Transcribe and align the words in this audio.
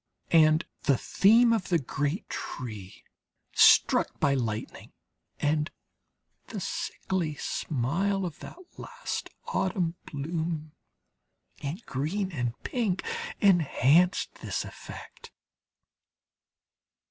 And 0.33 0.65
the 0.85 0.97
theme 0.97 1.53
of 1.53 1.69
the 1.69 1.77
great 1.77 2.27
tree 2.27 3.03
struck 3.53 4.19
by 4.19 4.33
lightning, 4.33 4.93
and 5.39 5.69
the 6.47 6.59
sickly 6.59 7.35
smile 7.35 8.25
of 8.25 8.39
that 8.39 8.57
last 8.79 9.29
autumn 9.45 9.93
bloom 10.05 10.71
in 11.59 11.81
green 11.85 12.31
and 12.31 12.57
pink, 12.63 13.03
enhanced 13.41 14.33
this 14.41 14.65
effect. 14.65 15.31